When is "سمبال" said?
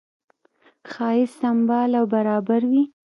1.41-1.89